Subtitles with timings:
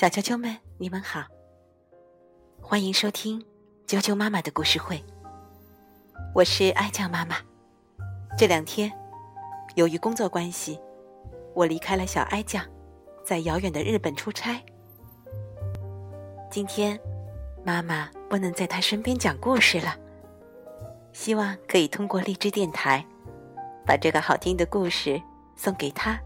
[0.00, 1.22] 小啾啾们，你们好，
[2.58, 3.38] 欢迎收听
[3.86, 4.98] 啾啾妈妈的故事会。
[6.34, 7.36] 我是爱酱妈妈。
[8.38, 8.90] 这两天，
[9.74, 10.80] 由于工作关系，
[11.54, 12.64] 我离开了小哀酱，
[13.22, 14.58] 在遥远的日本出差。
[16.50, 16.98] 今天，
[17.62, 19.94] 妈妈不能在她身边讲故事了，
[21.12, 23.04] 希望可以通过荔枝电台，
[23.84, 25.20] 把这个好听的故事
[25.56, 26.18] 送给她，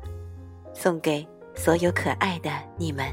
[0.73, 3.13] 送给所有可爱的你们。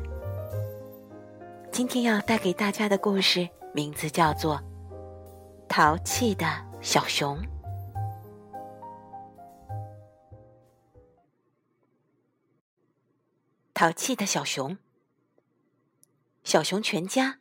[1.72, 4.58] 今天要带给大家的故事名字叫做
[5.70, 6.46] 《淘气的
[6.82, 7.38] 小熊》。
[13.74, 14.78] 淘气的小熊，
[16.44, 17.40] 小熊全家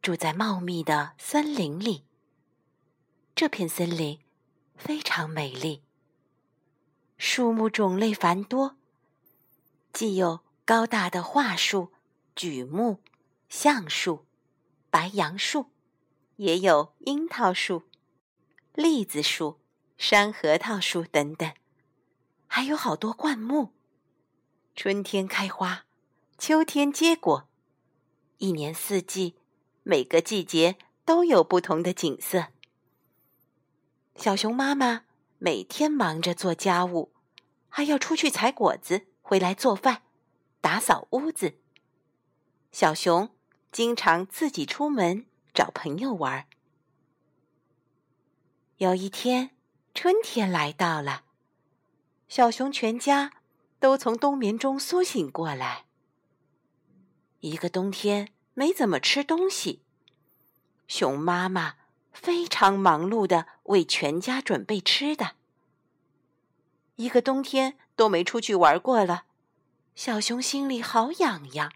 [0.00, 2.04] 住在茂密的森林里。
[3.34, 4.20] 这片森林
[4.76, 5.82] 非常美丽，
[7.18, 8.76] 树木种类繁多，
[9.92, 11.90] 既有高大的桦树、
[12.36, 13.00] 榉木。
[13.48, 14.26] 橡树、
[14.90, 15.70] 白杨树，
[16.36, 17.84] 也有樱桃树、
[18.74, 19.60] 栗子树、
[19.96, 21.52] 山核桃树等等，
[22.46, 23.72] 还有好多灌木。
[24.74, 25.86] 春天开花，
[26.36, 27.48] 秋天结果，
[28.38, 29.36] 一年四季，
[29.84, 32.48] 每个季节都有不同的景色。
[34.16, 35.04] 小熊妈妈
[35.38, 37.12] 每天忙着做家务，
[37.68, 40.02] 还要出去采果子，回来做饭、
[40.60, 41.58] 打扫屋子。
[42.72, 43.33] 小熊。
[43.74, 46.46] 经常自己出门找朋友玩。
[48.76, 49.50] 有一天，
[49.92, 51.24] 春天来到了，
[52.28, 53.32] 小熊全家
[53.80, 55.86] 都从冬眠中苏醒过来。
[57.40, 59.82] 一个冬天没怎么吃东西，
[60.86, 61.74] 熊妈妈
[62.12, 65.32] 非常忙碌的为全家准备吃的。
[66.94, 69.24] 一个冬天都没出去玩过了，
[69.96, 71.72] 小熊心里好痒痒。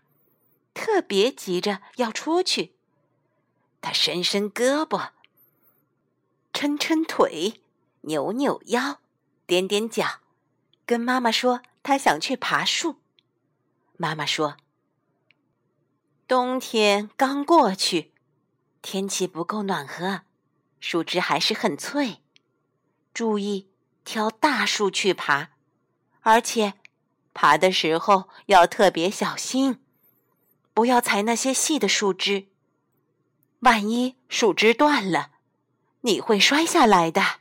[0.79, 2.77] 特别急着要出去，
[3.81, 5.11] 他伸伸胳膊，
[6.53, 7.61] 抻抻腿，
[8.03, 9.01] 扭扭腰，
[9.49, 10.21] 踮踮脚，
[10.87, 13.01] 跟妈妈说他想去爬树。
[13.97, 14.57] 妈妈说
[16.29, 18.13] ：“冬天刚过去，
[18.81, 20.23] 天气不够暖和，
[20.79, 22.23] 树枝还是很脆，
[23.13, 23.69] 注意
[24.05, 25.51] 挑大树去爬，
[26.21, 26.75] 而且
[27.35, 29.81] 爬的时候要特别小心。”
[30.79, 32.47] 不要踩那些细的树枝，
[33.63, 35.33] 万一树枝断了，
[36.03, 37.41] 你会摔下来的。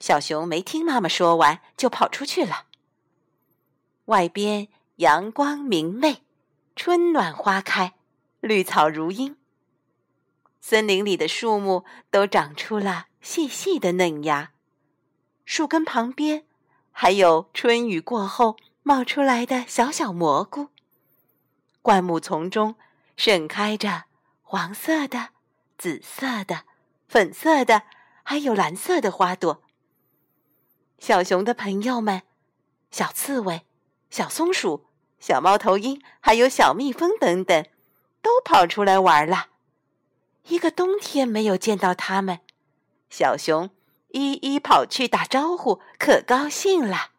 [0.00, 2.68] 小熊没听妈妈说完，就跑出去了。
[4.06, 6.22] 外边阳光明媚，
[6.74, 7.96] 春暖花开，
[8.40, 9.36] 绿草如茵。
[10.62, 14.52] 森林里的树木都长出了细细的嫩芽，
[15.44, 16.46] 树根旁边
[16.92, 20.68] 还有春雨过后冒出来的小小蘑菇。
[21.82, 22.76] 灌木丛中
[23.16, 24.04] 盛开着
[24.42, 25.30] 黄色的、
[25.76, 26.64] 紫色的、
[27.08, 27.82] 粉色的，
[28.22, 29.62] 还有蓝色的花朵。
[30.98, 32.22] 小熊的朋友们，
[32.90, 33.66] 小刺猬、
[34.10, 34.86] 小松鼠、
[35.20, 37.64] 小猫头鹰，还有小蜜蜂等等，
[38.20, 39.48] 都跑出来玩了。
[40.48, 42.40] 一个冬天没有见到它们，
[43.10, 43.70] 小熊
[44.08, 47.10] 一一跑去打招呼，可高兴了。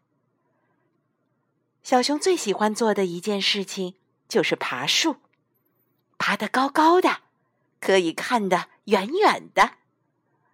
[1.83, 3.95] 小熊最喜欢做的一件事情。
[4.29, 5.17] 就是爬树，
[6.17, 7.21] 爬得高高的，
[7.81, 9.71] 可以看得远远的，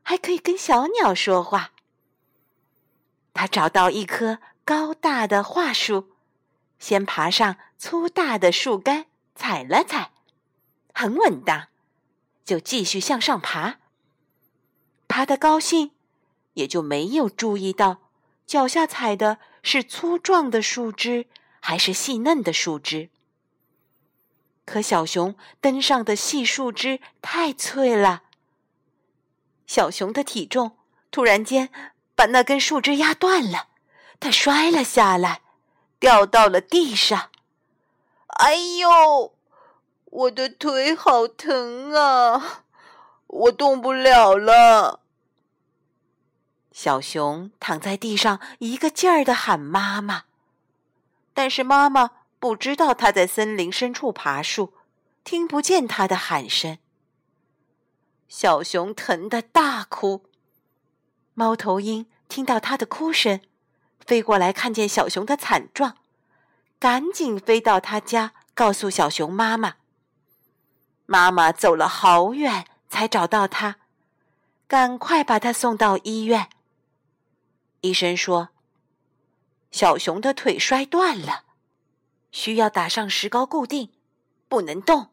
[0.01, 1.73] 还可以跟小鸟说话。
[3.33, 6.09] 他找到一棵高大的桦树，
[6.79, 10.11] 先爬上粗大的树干，踩了踩，
[10.93, 11.67] 很稳当，
[12.45, 13.79] 就继续向上爬。
[15.09, 15.91] 爬得高兴，
[16.53, 17.97] 也就没有注意到
[18.47, 21.27] 脚下踩的是粗壮的树枝
[21.59, 23.09] 还是细嫩的树枝。
[24.65, 28.23] 可小熊登上的细树枝太脆了，
[29.67, 30.75] 小熊的体重
[31.11, 31.69] 突然间
[32.15, 33.67] 把那根树枝压断了，
[34.19, 35.41] 它摔了下来，
[35.99, 37.29] 掉到了地上。
[38.27, 39.33] 哎呦，
[40.05, 42.63] 我的腿好疼啊！
[43.27, 45.01] 我动不了了。
[46.71, 50.23] 小熊躺在地上，一个劲儿的喊妈妈，
[51.33, 52.11] 但是妈妈。
[52.45, 54.71] 不知道他在森林深处爬树，
[55.23, 56.77] 听不见他的喊声。
[58.27, 60.29] 小熊疼得大哭。
[61.33, 63.41] 猫头鹰听到他的哭声，
[64.05, 65.97] 飞过来看见小熊的惨状，
[66.77, 69.77] 赶紧飞到他家，告诉小熊妈妈。
[71.07, 73.77] 妈妈走了好远才找到他，
[74.67, 76.49] 赶快把他送到医院。
[77.81, 78.49] 医生说，
[79.71, 81.44] 小熊的腿摔断了。
[82.35, 83.89] 需要打上石膏固定，
[84.49, 85.07] 不能动，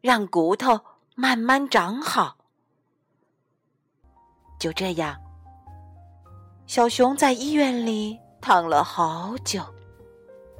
[0.00, 0.80] 让骨头
[1.14, 2.38] 慢慢长好。
[4.58, 5.14] 就这样，
[6.66, 9.62] 小熊在医院里躺了好久，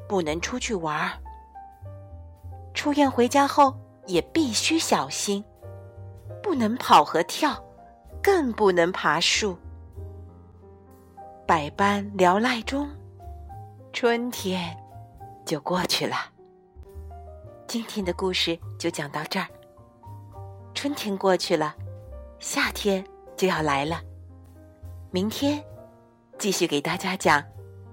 [0.06, 1.18] 不能出去玩儿。
[2.74, 3.74] 出院回家后
[4.06, 5.42] 也必须小心，
[6.42, 7.64] 不能跑和跳，
[8.22, 9.56] 更不能爬树。
[11.46, 12.90] 百般聊赖中，
[13.90, 14.76] 春天
[15.44, 16.16] 就过去了。
[17.66, 19.46] 今天的故事就讲到这儿。
[20.74, 21.74] 春天过去了，
[22.38, 23.04] 夏天。
[23.36, 24.00] 就要来了，
[25.10, 25.60] 明天
[26.38, 27.42] 继续给大家讲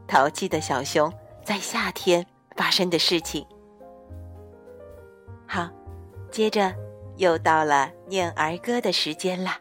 [0.07, 1.11] 淘气的小熊
[1.43, 2.23] 在夏天
[2.55, 3.43] 发生的事情。
[5.47, 5.67] 好，
[6.29, 6.71] 接着
[7.17, 9.59] 又到了念儿歌的时间啦。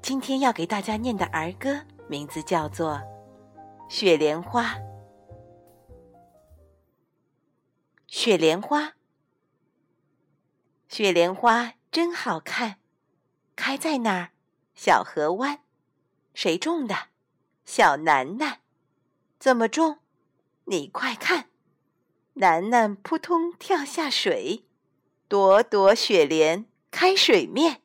[0.00, 2.92] 今天要给大家念的儿歌名字叫做
[3.88, 4.74] 《雪莲花》。
[8.22, 8.96] 雪莲花，
[10.90, 12.78] 雪莲花真好看。
[13.56, 14.32] 开在哪儿？
[14.74, 15.64] 小河湾，
[16.34, 17.08] 谁种的？
[17.64, 18.60] 小楠楠，
[19.38, 20.00] 怎么种？
[20.64, 21.48] 你快看，
[22.34, 24.66] 楠楠扑通跳下水，
[25.26, 27.80] 朵朵雪莲开水面。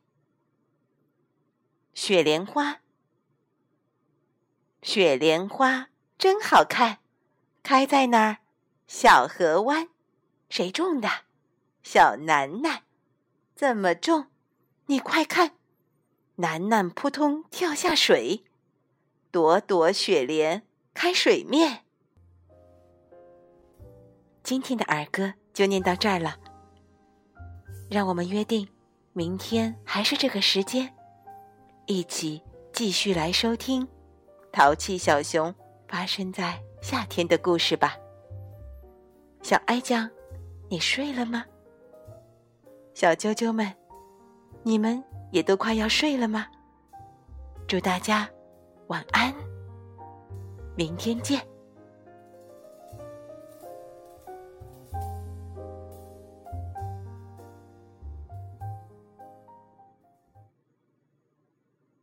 [1.94, 2.82] 雪莲花，
[4.82, 5.88] 雪莲花
[6.18, 7.00] 真好看，
[7.64, 8.40] 开在哪儿？
[8.86, 9.88] 小河湾，
[10.50, 11.10] 谁种的？
[11.84, 12.82] 小楠楠，
[13.56, 14.28] 怎么种？
[14.88, 15.52] 你快看。
[16.38, 18.44] 楠楠扑通跳下水，
[19.32, 20.64] 朵朵雪莲
[20.94, 21.86] 开水面。
[24.44, 26.38] 今天的儿歌就念到这儿了，
[27.90, 28.68] 让我们约定，
[29.14, 30.94] 明天还是这个时间，
[31.86, 32.42] 一起
[32.74, 33.88] 继续来收听
[34.52, 35.50] 《淘气小熊》
[35.88, 37.96] 发生在夏天的故事吧。
[39.42, 40.10] 小哀酱，
[40.75, 41.45] 你睡了吗？
[42.94, 43.74] 小啾啾们，
[44.62, 45.01] 你们？
[45.31, 46.48] 也都快要睡了吗？
[47.66, 48.30] 祝大家
[48.88, 49.33] 晚安，
[50.75, 51.42] 明天见。